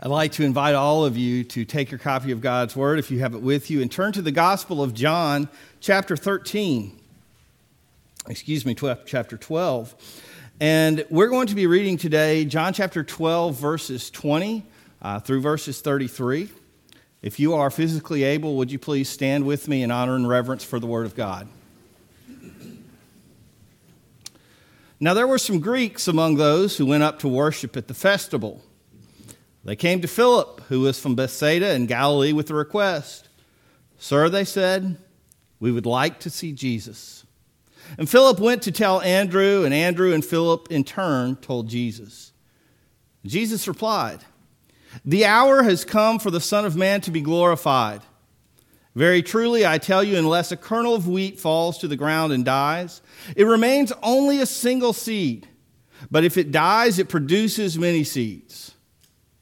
[0.00, 3.10] I'd like to invite all of you to take your copy of God's Word, if
[3.10, 5.48] you have it with you, and turn to the Gospel of John,
[5.80, 6.96] chapter 13.
[8.28, 9.96] Excuse me, 12, chapter 12.
[10.60, 14.64] And we're going to be reading today John chapter 12, verses 20
[15.02, 16.48] uh, through verses 33.
[17.20, 20.62] If you are physically able, would you please stand with me in honor and reverence
[20.62, 21.48] for the Word of God?
[25.00, 28.62] Now, there were some Greeks among those who went up to worship at the festival.
[29.68, 33.28] They came to Philip, who was from Bethsaida in Galilee, with a request.
[33.98, 34.96] Sir, they said,
[35.60, 37.26] we would like to see Jesus.
[37.98, 42.32] And Philip went to tell Andrew, and Andrew and Philip in turn told Jesus.
[43.26, 44.20] Jesus replied,
[45.04, 48.00] The hour has come for the Son of Man to be glorified.
[48.94, 52.42] Very truly, I tell you, unless a kernel of wheat falls to the ground and
[52.42, 53.02] dies,
[53.36, 55.46] it remains only a single seed.
[56.10, 58.72] But if it dies, it produces many seeds.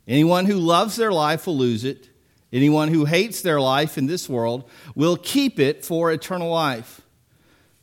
[0.06, 2.08] Anyone who loves their life will lose it.
[2.52, 7.00] Anyone who hates their life in this world will keep it for eternal life.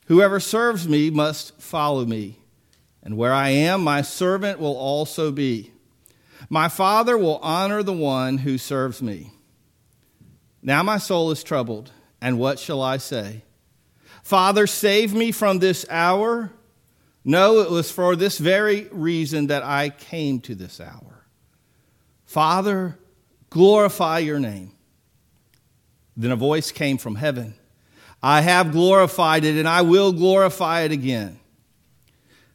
[0.07, 2.39] Whoever serves me must follow me,
[3.01, 5.71] and where I am, my servant will also be.
[6.49, 9.31] My Father will honor the one who serves me.
[10.61, 13.43] Now my soul is troubled, and what shall I say?
[14.23, 16.51] Father, save me from this hour.
[17.25, 21.22] No, it was for this very reason that I came to this hour.
[22.25, 22.97] Father,
[23.49, 24.71] glorify your name.
[26.15, 27.55] Then a voice came from heaven
[28.25, 31.41] I have glorified it, and I will glorify it again.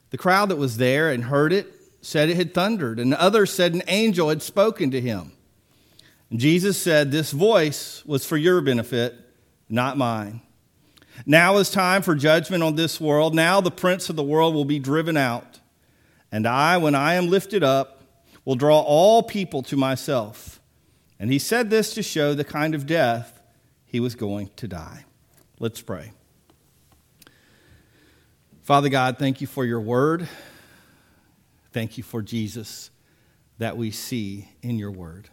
[0.08, 3.74] The crowd that was there and heard it said it had thundered, and others said
[3.74, 5.32] an angel had spoken to him.
[6.30, 9.14] And Jesus said, This voice was for your benefit,
[9.68, 10.40] not mine.
[11.26, 13.34] Now is time for judgment on this world.
[13.34, 15.60] Now the prince of the world will be driven out.
[16.32, 17.97] And I, when I am lifted up,
[18.48, 20.58] will draw all people to myself.
[21.20, 23.42] And he said this to show the kind of death
[23.84, 25.04] he was going to die.
[25.58, 26.12] Let's pray.
[28.62, 30.26] Father God, thank you for your word.
[31.74, 32.90] Thank you for Jesus
[33.58, 35.28] that we see in your word,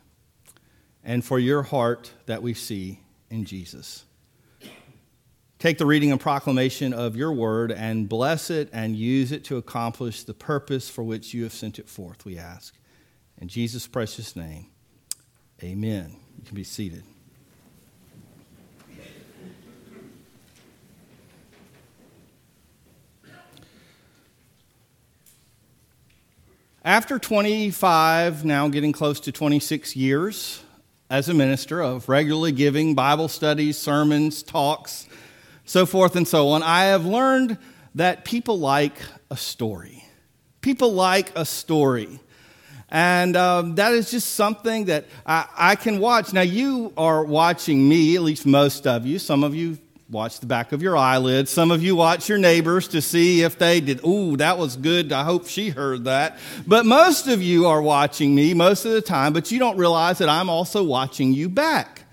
[1.02, 3.00] and for your heart that we see
[3.30, 4.04] in Jesus.
[5.58, 9.56] Take the reading and proclamation of your word and bless it and use it to
[9.56, 12.76] accomplish the purpose for which you have sent it forth, we ask.
[13.40, 14.68] In Jesus' precious name,
[15.64, 16.16] amen.
[16.38, 17.04] You can be seated.
[26.86, 30.62] After 25, now getting close to 26 years
[31.10, 35.08] as a minister of regularly giving Bible studies, sermons, talks,
[35.66, 37.58] so forth and so on, I have learned
[37.96, 38.98] that people like
[39.32, 40.06] a story.
[40.62, 42.20] People like a story.
[42.96, 46.32] And um, that is just something that I, I, can watch.
[46.32, 49.20] Now, you are watching me, at least most of you.
[49.20, 49.78] Some of you
[50.10, 51.52] watch the back of your eyelids.
[51.52, 55.12] Some of you watch your neighbors to see if they did, ooh, that was good.
[55.12, 56.40] I hope she heard that.
[56.66, 60.20] But most of you are watching me most of the time, but you don't realize
[60.20, 62.05] that I'm also watching you back.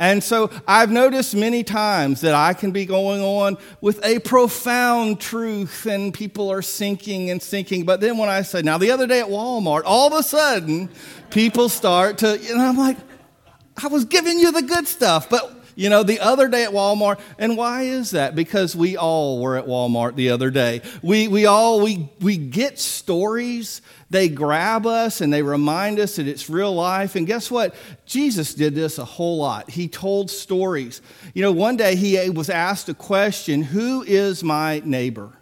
[0.00, 5.20] And so I've noticed many times that I can be going on with a profound
[5.20, 7.84] truth and people are sinking and sinking.
[7.84, 10.88] But then when I say, now the other day at Walmart, all of a sudden
[11.28, 12.96] people start to, and I'm like,
[13.82, 17.20] I was giving you the good stuff, but you know, the other day at Walmart.
[17.38, 18.34] And why is that?
[18.34, 20.82] Because we all were at Walmart the other day.
[21.02, 23.82] We, we all, we, we get stories.
[24.10, 27.16] They grab us and they remind us that it's real life.
[27.16, 27.74] And guess what?
[28.06, 29.70] Jesus did this a whole lot.
[29.70, 31.00] He told stories.
[31.34, 35.39] You know, one day he was asked a question Who is my neighbor?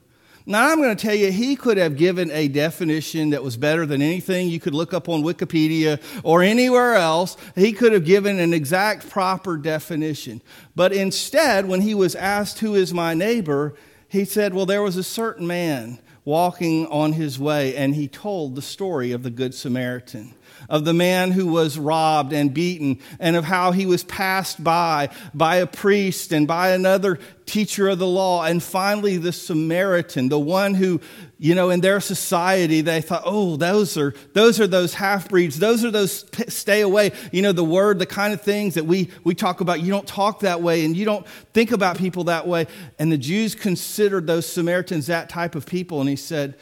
[0.49, 3.85] Now, I'm going to tell you, he could have given a definition that was better
[3.85, 7.37] than anything you could look up on Wikipedia or anywhere else.
[7.55, 10.41] He could have given an exact proper definition.
[10.75, 13.75] But instead, when he was asked, Who is my neighbor?
[14.09, 18.55] he said, Well, there was a certain man walking on his way, and he told
[18.55, 20.33] the story of the Good Samaritan
[20.69, 25.09] of the man who was robbed and beaten, and of how he was passed by
[25.35, 30.39] by a priest and by another teacher of the law, and finally the Samaritan, the
[30.39, 31.01] one who,
[31.39, 35.59] you know, in their society they thought, oh, those are those are those half breeds,
[35.59, 37.13] those are those stay away.
[37.33, 39.81] You know, the word, the kind of things that we we talk about.
[39.81, 42.67] You don't talk that way, and you don't think about people that way.
[42.99, 46.57] And the Jews considered those Samaritans that type of people, and he said,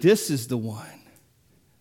[0.00, 0.99] this is the one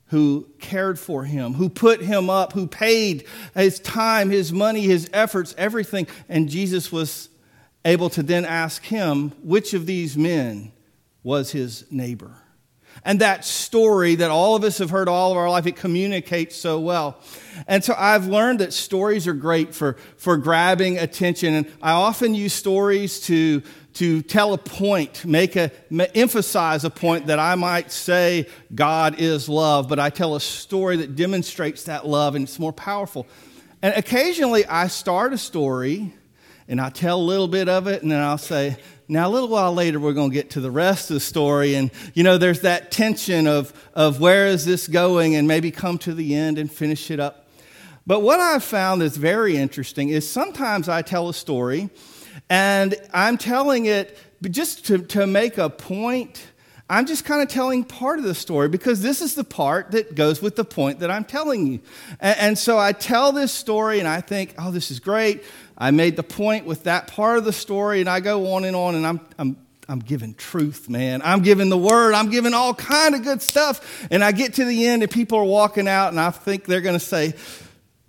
[0.09, 3.25] who cared for him, who put him up, who paid
[3.55, 6.07] his time, his money, his efforts, everything.
[6.27, 7.29] And Jesus was
[7.85, 10.71] able to then ask him which of these men
[11.23, 12.35] was his neighbor.
[13.05, 16.55] And that story that all of us have heard all of our life, it communicates
[16.55, 17.17] so well.
[17.67, 21.53] And so I've learned that stories are great for, for grabbing attention.
[21.53, 23.61] And I often use stories to,
[23.95, 25.71] to tell a point, make a,
[26.15, 30.97] emphasize a point that I might say God is love, but I tell a story
[30.97, 33.27] that demonstrates that love and it's more powerful.
[33.81, 36.13] And occasionally I start a story
[36.69, 38.77] and I tell a little bit of it and then I'll say,
[39.11, 41.73] now, a little while later, we're going to get to the rest of the story.
[41.73, 45.97] And, you know, there's that tension of, of where is this going and maybe come
[45.99, 47.47] to the end and finish it up.
[48.05, 51.89] But what I've found that's very interesting is sometimes I tell a story
[52.51, 56.45] and I'm telling it just to, to make a point.
[56.89, 60.15] I'm just kind of telling part of the story because this is the part that
[60.15, 61.79] goes with the point that I'm telling you.
[62.19, 65.43] And, and so I tell this story and I think, oh, this is great.
[65.77, 68.75] I made the point with that part of the story, and I go on and
[68.75, 69.57] on, and I'm, I'm,
[69.87, 71.21] I'm giving truth, man.
[71.23, 72.15] I'm giving the word.
[72.15, 74.05] I'm giving all kind of good stuff.
[74.11, 76.81] And I get to the end, and people are walking out, and I think they're
[76.81, 77.33] going to say,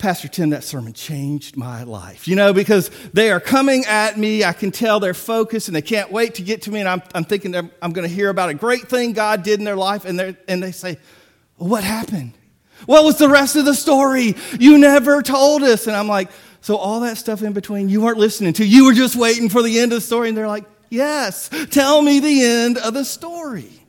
[0.00, 2.26] Pastor Tim, that sermon changed my life.
[2.26, 4.42] You know, because they are coming at me.
[4.42, 6.80] I can tell they're focused and they can't wait to get to me.
[6.80, 9.64] And I'm, I'm thinking I'm going to hear about a great thing God did in
[9.64, 10.06] their life.
[10.06, 10.98] And, and they say,
[11.56, 12.32] What happened?
[12.86, 14.34] What was the rest of the story?
[14.58, 15.86] You never told us.
[15.86, 16.30] And I'm like,
[16.62, 18.66] so, all that stuff in between, you weren't listening to.
[18.66, 20.28] You were just waiting for the end of the story.
[20.28, 23.79] And they're like, Yes, tell me the end of the story.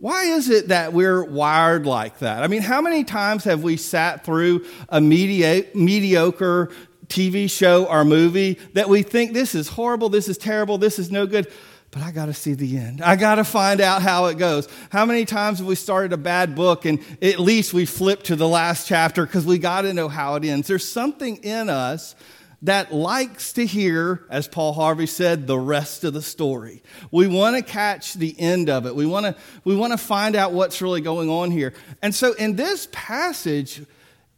[0.00, 2.42] Why is it that we're wired like that?
[2.42, 6.70] I mean, how many times have we sat through a mediocre
[7.06, 11.10] TV show or movie that we think this is horrible, this is terrible, this is
[11.10, 11.52] no good?
[11.92, 13.02] but I got to see the end.
[13.02, 14.68] I got to find out how it goes.
[14.90, 18.36] How many times have we started a bad book and at least we flip to
[18.36, 20.68] the last chapter because we got to know how it ends?
[20.68, 22.14] There's something in us
[22.62, 26.82] that likes to hear, as Paul Harvey said, the rest of the story.
[27.10, 28.94] We want to catch the end of it.
[28.94, 31.72] We want to we want to find out what's really going on here.
[32.02, 33.82] And so in this passage,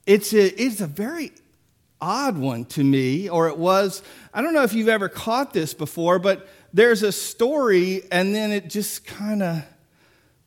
[0.07, 1.33] it's a, it's a very
[2.01, 4.03] odd one to me, or it was.
[4.33, 8.53] I don't know if you've ever caught this before, but there's a story, and then
[8.53, 9.65] it just kind of.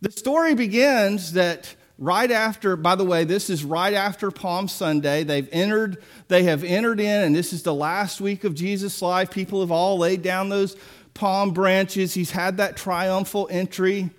[0.02, 5.24] The story begins that right after, by the way, this is right after Palm Sunday.
[5.24, 9.32] They've entered, they have entered in, and this is the last week of Jesus' life.
[9.32, 10.76] People have all laid down those
[11.14, 12.14] palm branches.
[12.14, 14.10] He's had that triumphal entry.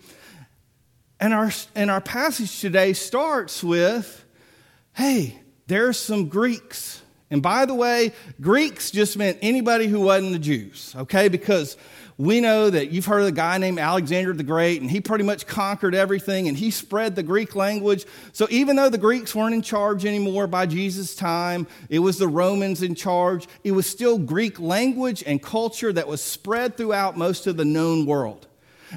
[1.20, 4.24] And our, and our passage today starts with
[4.94, 7.02] hey, there's some Greeks.
[7.30, 11.28] And by the way, Greeks just meant anybody who wasn't the Jews, okay?
[11.28, 11.76] Because
[12.18, 15.24] we know that you've heard of a guy named Alexander the Great, and he pretty
[15.24, 18.06] much conquered everything, and he spread the Greek language.
[18.32, 22.28] So even though the Greeks weren't in charge anymore by Jesus' time, it was the
[22.28, 27.46] Romans in charge, it was still Greek language and culture that was spread throughout most
[27.46, 28.46] of the known world.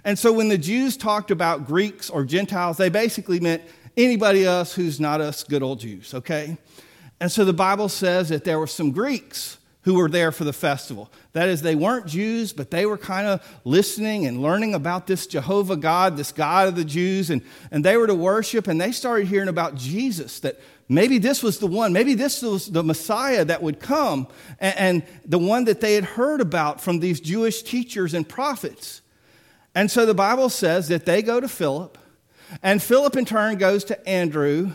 [0.06, 3.64] And so when the Jews talked about Greeks or Gentiles, they basically meant
[3.98, 6.58] anybody else who's not us good old Jews, okay?
[7.20, 10.54] And so the Bible says that there were some Greeks who were there for the
[10.54, 11.12] festival.
[11.34, 15.26] That is, they weren't Jews, but they were kind of listening and learning about this
[15.26, 17.42] Jehovah God, this God of the Jews, and,
[17.72, 20.60] and they were to worship, and they started hearing about Jesus, that
[20.90, 24.28] maybe this was the one, maybe this was the Messiah that would come,
[24.60, 29.02] and, and the one that they had heard about from these Jewish teachers and prophets.
[29.74, 31.98] And so the Bible says that they go to Philip,
[32.62, 34.74] and Philip in turn goes to Andrew,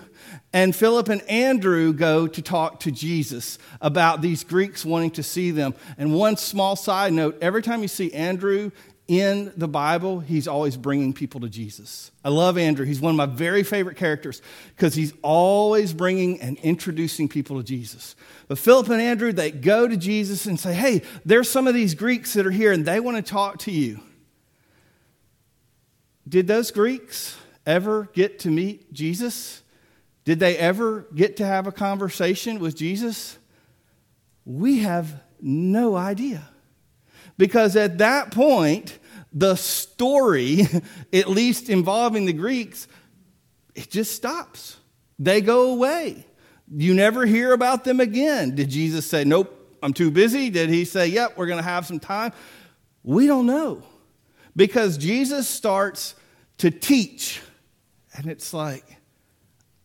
[0.55, 5.51] and Philip and Andrew go to talk to Jesus about these Greeks wanting to see
[5.51, 5.75] them.
[5.99, 8.71] And one small side note every time you see Andrew
[9.09, 12.13] in the Bible, he's always bringing people to Jesus.
[12.25, 12.87] I love Andrew.
[12.87, 14.43] He's one of my very favorite characters
[14.77, 18.15] because he's always bringing and introducing people to Jesus.
[18.47, 21.97] But Philip and Andrew, they go to Jesus and say, Hey, there's some of these
[21.97, 23.99] Greeks that are here and they want to talk to you.
[26.29, 27.37] Did those Greeks
[27.67, 29.64] ever get to meet Jesus?
[30.25, 33.39] Did they ever get to have a conversation with Jesus?
[34.45, 36.49] We have no idea.
[37.37, 38.99] Because at that point,
[39.33, 40.63] the story,
[41.13, 42.89] at least involving the Greeks,
[43.75, 44.77] it just stops.
[45.19, 46.27] They go away.
[46.75, 48.55] You never hear about them again.
[48.55, 50.49] Did Jesus say, Nope, I'm too busy?
[50.51, 52.33] Did he say, Yep, we're going to have some time?
[53.03, 53.83] We don't know.
[54.57, 56.15] Because Jesus starts
[56.59, 57.43] to teach,
[58.17, 58.85] and it's like,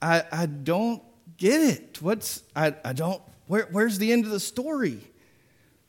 [0.01, 1.01] I, I don't
[1.37, 2.01] get it.
[2.01, 5.01] What's, I, I don't, where, where's the end of the story?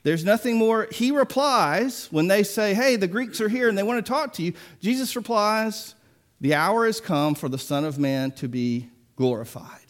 [0.03, 0.89] There's nothing more.
[0.91, 4.33] He replies when they say, Hey, the Greeks are here and they want to talk
[4.35, 4.55] to you.
[4.81, 5.95] Jesus replies,
[6.41, 9.81] The hour has come for the Son of Man to be glorified.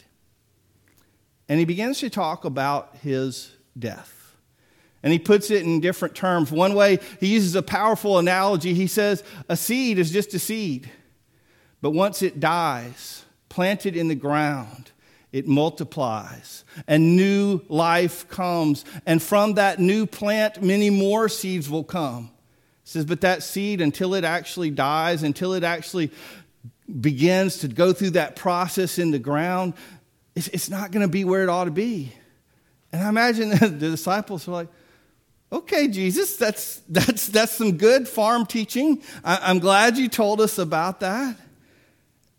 [1.47, 4.17] And he begins to talk about his death.
[5.03, 6.51] And he puts it in different terms.
[6.51, 8.73] One way, he uses a powerful analogy.
[8.73, 10.91] He says, A seed is just a seed.
[11.81, 14.91] But once it dies, planted in the ground,
[15.33, 18.85] it multiplies and new life comes.
[19.05, 22.31] And from that new plant, many more seeds will come.
[22.83, 26.11] It says, but that seed, until it actually dies, until it actually
[26.99, 29.73] begins to go through that process in the ground,
[30.33, 32.13] it's, it's not going to be where it ought to be.
[32.93, 34.69] And I imagine the disciples were like,
[35.51, 39.03] okay, Jesus, that's, that's, that's some good farm teaching.
[39.25, 41.35] I, I'm glad you told us about that.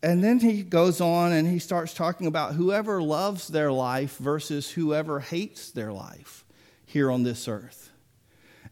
[0.03, 4.69] And then he goes on and he starts talking about whoever loves their life versus
[4.71, 6.45] whoever hates their life
[6.85, 7.91] here on this earth.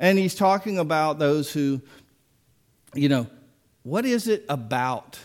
[0.00, 1.82] And he's talking about those who,
[2.94, 3.28] you know,
[3.82, 5.18] what is it about?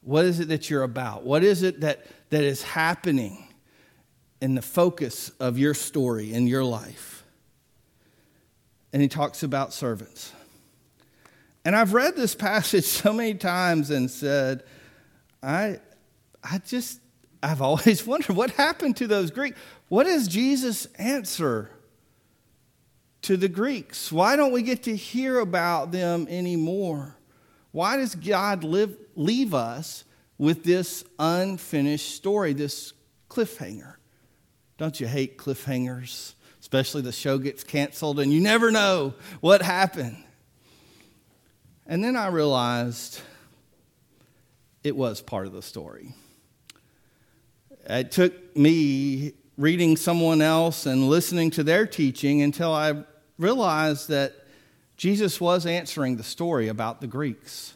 [0.00, 1.24] What is it that you're about?
[1.24, 3.46] What is it that, that is happening
[4.40, 7.24] in the focus of your story in your life?
[8.92, 10.32] And he talks about servants.
[11.64, 14.62] And I've read this passage so many times and said,
[15.42, 15.80] I,
[16.42, 17.00] I just,
[17.42, 19.58] I've always wondered what happened to those Greeks.
[19.88, 21.70] What is Jesus' answer
[23.22, 24.12] to the Greeks?
[24.12, 27.16] Why don't we get to hear about them anymore?
[27.72, 30.04] Why does God live, leave us
[30.38, 32.92] with this unfinished story, this
[33.28, 33.94] cliffhanger?
[34.76, 36.34] Don't you hate cliffhangers?
[36.60, 40.22] Especially the show gets canceled and you never know what happened.
[41.86, 43.20] And then I realized
[44.84, 46.14] it was part of the story.
[47.88, 53.04] It took me reading someone else and listening to their teaching until I
[53.38, 54.34] realized that
[54.96, 57.74] Jesus was answering the story about the Greeks.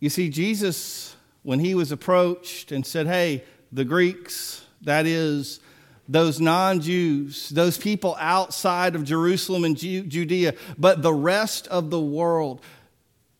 [0.00, 5.60] You see, Jesus, when he was approached and said, Hey, the Greeks, that is,
[6.06, 12.00] those non Jews, those people outside of Jerusalem and Judea, but the rest of the
[12.00, 12.60] world,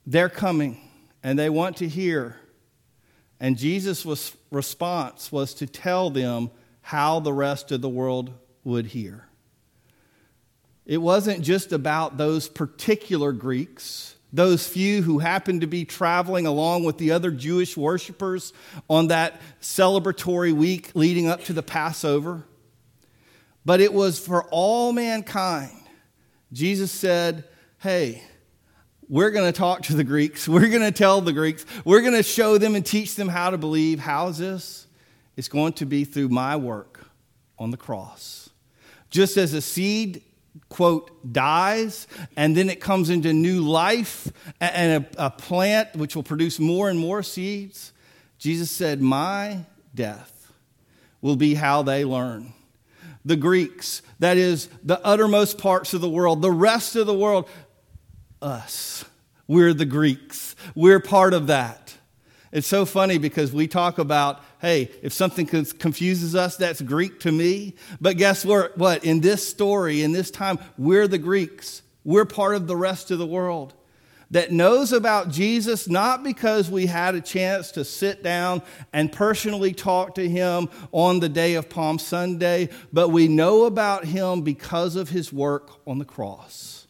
[0.07, 0.84] they're coming
[1.25, 2.37] and they want to hear.
[3.41, 6.51] And Jesus' response was to tell them
[6.83, 9.27] how the rest of the world would hear.
[10.85, 16.85] It wasn't just about those particular Greeks, those few who happened to be traveling along
[16.85, 18.53] with the other Jewish worshipers
[18.89, 22.45] on that celebratory week leading up to the Passover,
[23.65, 25.81] but it was for all mankind.
[26.53, 27.45] Jesus said,
[27.79, 28.23] Hey,
[29.09, 30.49] we're going to talk to the Greeks.
[30.49, 31.65] We're going to tell the Greeks.
[31.85, 33.99] We're going to show them and teach them how to believe.
[33.99, 34.87] How is this?
[35.37, 37.07] It's going to be through my work
[37.59, 38.51] on the cross.
[39.11, 40.23] Just as a seed,
[40.69, 42.07] quote, dies
[42.37, 46.89] and then it comes into new life and a, a plant which will produce more
[46.89, 47.93] and more seeds,
[48.39, 50.53] Jesus said, My death
[51.21, 52.53] will be how they learn.
[53.25, 57.49] The Greeks, that is the uttermost parts of the world, the rest of the world,
[58.45, 59.05] us.
[59.49, 60.55] We're the Greeks.
[60.75, 61.97] We're part of that.
[62.53, 67.33] It's so funny because we talk about, hey, if something confuses us, that's Greek to
[67.33, 67.75] me.
[68.01, 68.79] But guess what?
[68.79, 69.05] What?
[69.05, 71.83] In this story, in this time, we're the Greeks.
[72.05, 73.75] We're part of the rest of the world
[74.31, 79.73] that knows about Jesus not because we had a chance to sit down and personally
[79.73, 84.97] talk to him on the day of Palm Sunday, but we know about him because
[84.97, 86.84] of his work on the cross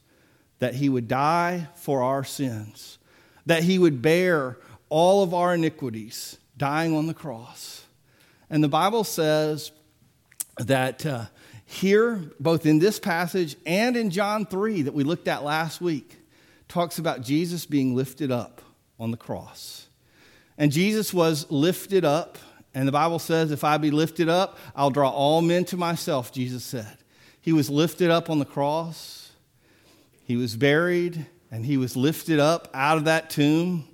[0.65, 2.97] that he would die for our sins,
[3.45, 4.57] that he would bear
[4.89, 7.85] all of our iniquities, dying on the cross.
[8.49, 9.73] And the Bible says
[10.57, 11.27] that uh,
[11.67, 16.17] here, both in this passage and in John 3 that we looked at last week,
[16.67, 18.63] talks about Jesus being lifted up
[18.99, 19.89] on the cross.
[20.57, 22.39] And Jesus was lifted up,
[22.73, 26.33] and the Bible says, If I be lifted up, I'll draw all men to myself,
[26.33, 26.97] Jesus said.
[27.43, 29.24] He was lifted up on the cross.
[30.25, 33.87] He was buried and he was lifted up out of that tomb.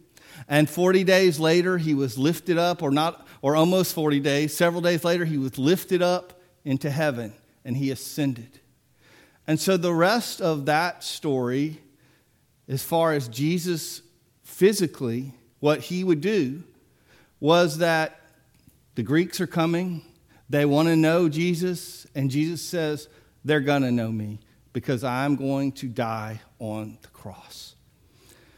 [0.49, 4.81] And 40 days later, he was lifted up, or not, or almost 40 days, several
[4.81, 7.35] days later, he was lifted up into heaven
[7.65, 8.61] and he ascended.
[9.47, 11.81] And so the rest of that story,
[12.69, 14.03] as far as Jesus
[14.43, 16.63] physically, what he would do,
[17.41, 18.21] was that
[18.95, 20.03] the Greeks are coming,
[20.49, 23.09] they want to know Jesus, and Jesus says,
[23.45, 24.41] they're going to know me
[24.73, 27.75] because I'm going to die on the cross.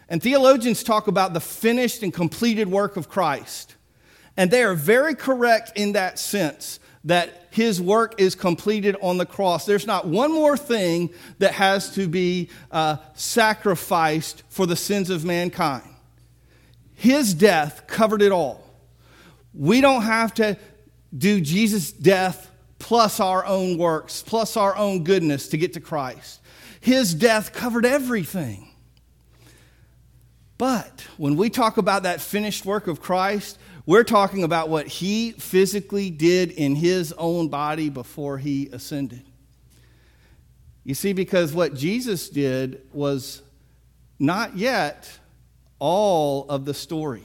[0.09, 3.76] And theologians talk about the finished and completed work of Christ.
[4.37, 9.26] And they are very correct in that sense that his work is completed on the
[9.26, 9.66] cross.
[9.66, 15.25] There's not one more thing that has to be uh, sacrificed for the sins of
[15.25, 15.88] mankind.
[16.95, 18.62] His death covered it all.
[19.52, 20.57] We don't have to
[21.16, 22.50] do Jesus' death
[22.83, 26.41] plus our own works, plus our own goodness to get to Christ.
[26.81, 28.69] His death covered everything.
[30.59, 35.31] But when we talk about that finished work of Christ, we're talking about what he
[35.31, 39.23] physically did in his own body before he ascended.
[40.83, 43.43] You see, because what Jesus did was
[44.19, 45.09] not yet
[45.79, 47.23] all of the story.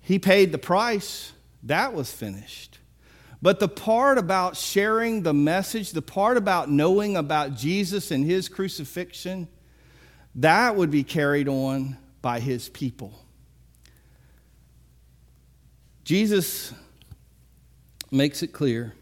[0.00, 1.32] He paid the price,
[1.62, 2.79] that was finished.
[3.42, 8.48] But the part about sharing the message, the part about knowing about Jesus and his
[8.48, 9.48] crucifixion,
[10.36, 13.18] that would be carried on by his people.
[16.04, 16.74] Jesus
[18.10, 18.94] makes it clear.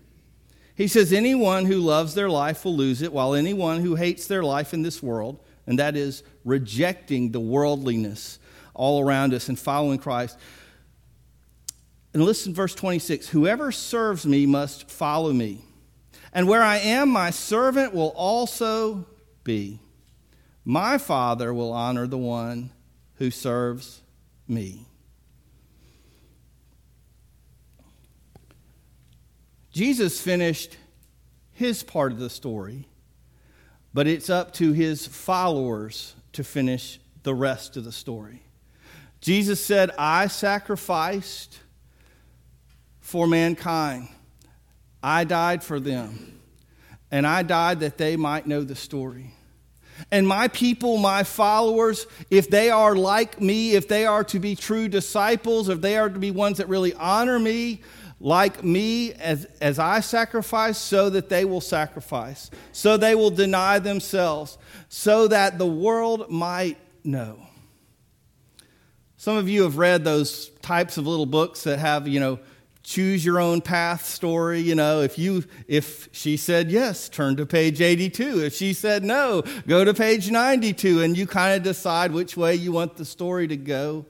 [0.74, 4.44] He says, Anyone who loves their life will lose it, while anyone who hates their
[4.44, 8.38] life in this world, and that is rejecting the worldliness
[8.74, 10.38] all around us and following Christ.
[12.18, 15.60] And listen, verse 26 Whoever serves me must follow me.
[16.32, 19.06] And where I am, my servant will also
[19.44, 19.78] be.
[20.64, 22.70] My Father will honor the one
[23.18, 24.02] who serves
[24.48, 24.84] me.
[29.70, 30.76] Jesus finished
[31.52, 32.88] his part of the story,
[33.94, 38.42] but it's up to his followers to finish the rest of the story.
[39.20, 41.60] Jesus said, I sacrificed
[43.08, 44.06] for mankind,
[45.02, 46.38] I died for them,
[47.10, 49.32] and I died that they might know the story.
[50.10, 54.54] And my people, my followers, if they are like me, if they are to be
[54.54, 57.80] true disciples, if they are to be ones that really honor me,
[58.20, 63.78] like me as, as I sacrifice, so that they will sacrifice, so they will deny
[63.78, 64.58] themselves,
[64.90, 67.38] so that the world might know.
[69.16, 72.38] Some of you have read those types of little books that have, you know,
[72.88, 77.44] choose your own path story you know if you if she said yes turn to
[77.44, 82.12] page 82 if she said no go to page 92 and you kind of decide
[82.12, 84.06] which way you want the story to go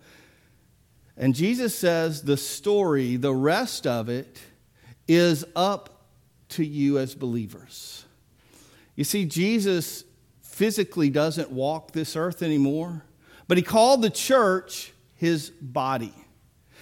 [1.18, 4.38] and Jesus says the story, the rest of it,
[5.08, 6.04] is up
[6.50, 8.04] to you as believers.
[8.94, 10.04] You see, Jesus
[10.42, 13.04] physically doesn't walk this earth anymore,
[13.48, 16.14] but he called the church his body.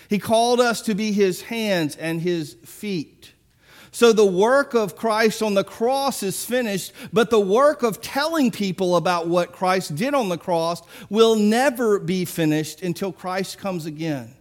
[0.09, 3.33] He called us to be his hands and his feet.
[3.90, 8.51] So the work of Christ on the cross is finished, but the work of telling
[8.51, 13.87] people about what Christ did on the cross will never be finished until Christ comes
[13.87, 14.35] again.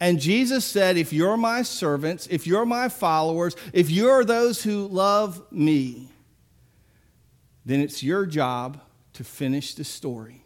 [0.00, 4.86] And Jesus said, If you're my servants, if you're my followers, if you're those who
[4.86, 6.08] love me,
[7.66, 8.80] then it's your job
[9.14, 10.44] to finish the story.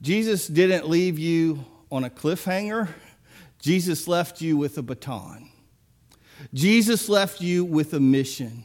[0.00, 2.88] Jesus didn't leave you on a cliffhanger,
[3.60, 5.48] Jesus left you with a baton.
[6.52, 8.64] Jesus left you with a mission.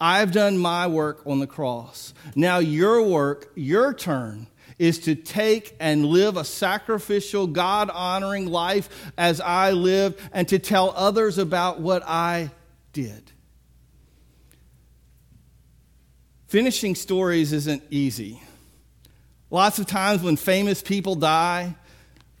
[0.00, 2.14] I've done my work on the cross.
[2.36, 4.46] Now, your work, your turn,
[4.78, 10.60] is to take and live a sacrificial, God honoring life as I live and to
[10.60, 12.52] tell others about what I
[12.92, 13.32] did.
[16.46, 18.40] Finishing stories isn't easy.
[19.50, 21.74] Lots of times when famous people die,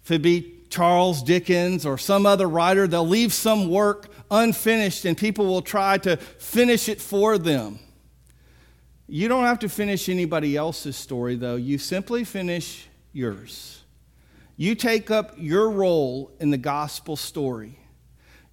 [0.04, 5.16] if it be Charles Dickens or some other writer, they'll leave some work unfinished and
[5.16, 7.78] people will try to finish it for them.
[9.08, 11.56] You don't have to finish anybody else's story, though.
[11.56, 13.82] You simply finish yours.
[14.56, 17.76] You take up your role in the gospel story.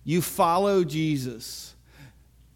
[0.04, 1.76] You follow Jesus.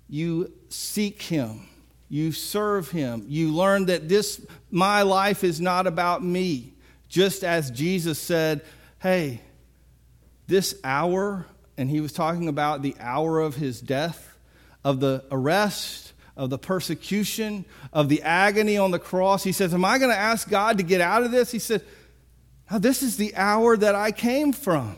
[0.09, 1.67] You seek him.
[2.09, 3.25] You serve him.
[3.27, 6.73] You learn that this, my life is not about me.
[7.07, 8.61] Just as Jesus said,
[9.01, 9.41] hey,
[10.47, 11.45] this hour
[11.77, 14.37] and he was talking about the hour of his death,
[14.83, 19.43] of the arrest, of the persecution, of the agony on the cross.
[19.43, 21.51] He says, Am I going to ask God to get out of this?
[21.51, 21.81] He said,
[22.69, 24.95] no, This is the hour that I came from.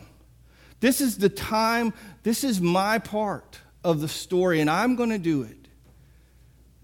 [0.80, 5.18] This is the time, this is my part of the story, and I'm going to
[5.18, 5.68] do it.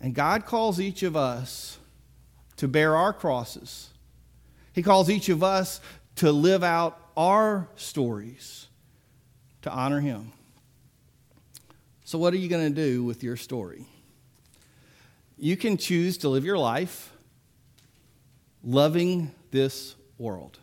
[0.00, 1.78] And God calls each of us
[2.56, 3.90] to bear our crosses.
[4.72, 5.80] He calls each of us
[6.16, 8.66] to live out our stories
[9.62, 10.32] to honor Him.
[12.04, 13.86] So, what are you going to do with your story?
[15.38, 17.12] You can choose to live your life
[18.62, 20.58] loving this world.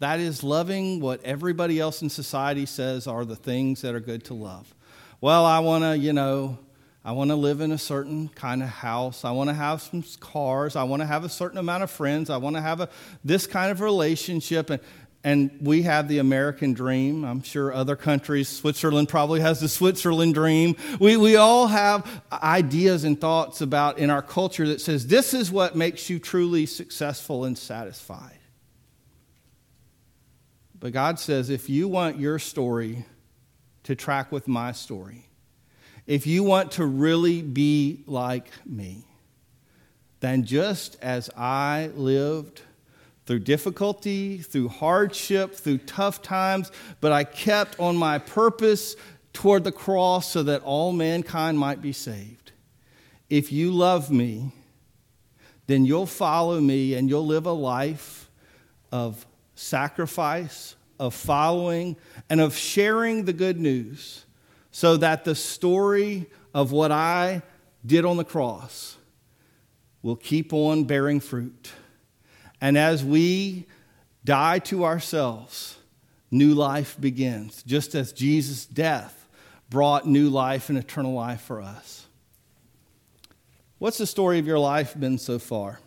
[0.00, 4.24] That is loving what everybody else in society says are the things that are good
[4.26, 4.72] to love.
[5.20, 6.58] Well, I want to, you know,
[7.04, 9.24] I want to live in a certain kind of house.
[9.24, 10.76] I want to have some cars.
[10.76, 12.30] I want to have a certain amount of friends.
[12.30, 12.88] I want to have a,
[13.24, 14.70] this kind of relationship.
[14.70, 14.82] And
[15.24, 17.24] And we have the American dream.
[17.24, 20.76] I'm sure other countries, Switzerland probably has the Switzerland dream.
[21.00, 25.50] We, we all have ideas and thoughts about in our culture that says this is
[25.50, 28.38] what makes you truly successful and satisfied.
[30.78, 33.04] But God says if you want your story
[33.82, 35.28] to track with my story,
[36.06, 39.04] if you want to really be like me,
[40.20, 42.62] then just as I lived
[43.28, 48.96] through difficulty, through hardship, through tough times, but I kept on my purpose
[49.34, 52.52] toward the cross so that all mankind might be saved.
[53.28, 54.52] If you love me,
[55.66, 58.30] then you'll follow me and you'll live a life
[58.90, 61.96] of sacrifice, of following,
[62.30, 64.24] and of sharing the good news
[64.70, 67.42] so that the story of what I
[67.84, 68.96] did on the cross
[70.00, 71.72] will keep on bearing fruit.
[72.60, 73.66] And as we
[74.24, 75.76] die to ourselves,
[76.30, 79.28] new life begins, just as Jesus' death
[79.70, 82.06] brought new life and eternal life for us.
[83.78, 85.80] What's the story of your life been so far?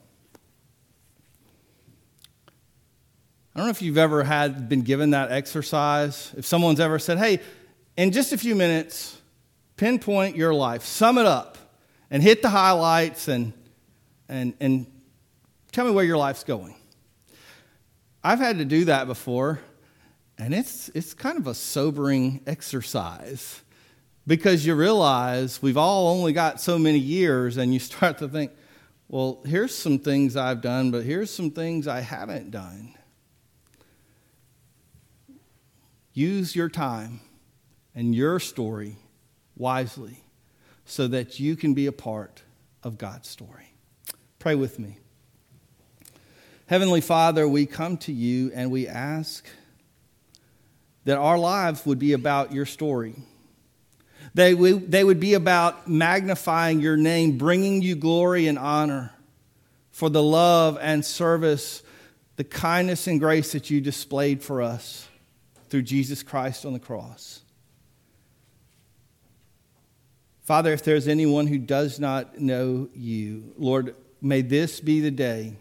[3.54, 6.34] I don't know if you've ever had been given that exercise.
[6.38, 7.42] If someone's ever said, "Hey,
[7.98, 9.18] in just a few minutes,
[9.76, 11.58] pinpoint your life, sum it up,
[12.10, 13.52] and hit the highlights and
[14.30, 14.86] and and
[15.72, 16.76] Tell me where your life's going.
[18.24, 19.62] I've had to do that before,
[20.38, 23.62] and it's, it's kind of a sobering exercise
[24.28, 28.52] because you realize we've all only got so many years, and you start to think,
[29.08, 32.94] well, here's some things I've done, but here's some things I haven't done.
[36.14, 37.22] Use your time
[37.96, 38.98] and your story
[39.58, 40.24] wisely
[40.86, 42.42] so that you can be a part
[42.84, 43.74] of God's story.
[44.40, 44.98] Pray with me.
[46.72, 49.46] Heavenly Father, we come to you and we ask
[51.04, 53.14] that our lives would be about your story.
[54.36, 59.12] They, we, they would be about magnifying your name, bringing you glory and honor
[59.90, 61.84] for the love and service,
[62.38, 65.10] the kindness and grace that you displayed for us
[65.68, 67.42] through Jesus Christ on the cross.
[70.44, 75.58] Father, if there's anyone who does not know you, Lord, may this be the day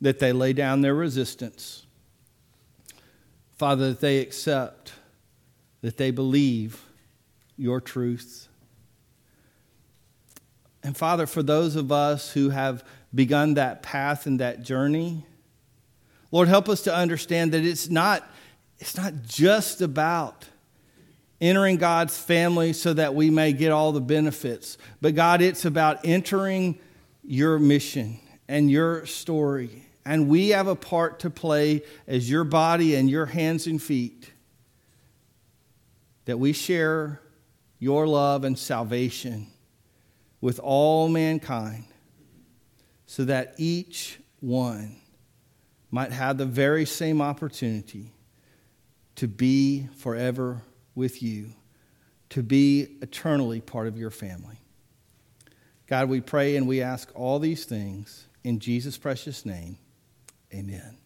[0.00, 1.86] that they lay down their resistance.
[3.56, 4.92] Father, that they accept,
[5.80, 6.84] that they believe
[7.56, 8.48] your truth.
[10.82, 15.26] And Father, for those of us who have begun that path and that journey,
[16.30, 18.28] Lord, help us to understand that it's not,
[18.78, 20.46] it's not just about
[21.40, 26.04] entering God's family so that we may get all the benefits, but God, it's about
[26.04, 26.78] entering
[27.24, 32.94] your mission and your story and we have a part to play as your body
[32.94, 34.32] and your hands and feet.
[36.24, 37.20] That we share
[37.78, 39.48] your love and salvation
[40.40, 41.84] with all mankind
[43.04, 44.96] so that each one
[45.90, 48.10] might have the very same opportunity
[49.16, 50.62] to be forever
[50.94, 51.50] with you,
[52.30, 54.56] to be eternally part of your family.
[55.86, 59.76] God, we pray and we ask all these things in Jesus' precious name.
[60.52, 60.98] Amen.